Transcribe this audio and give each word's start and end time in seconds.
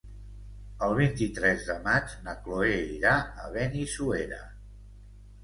El 0.85 0.95
vint-i-tres 0.99 1.65
de 1.67 1.75
maig 1.83 2.15
na 2.29 2.35
Chloé 2.47 2.81
irà 2.95 3.13
a 3.45 3.53
Benissuera. 3.59 4.43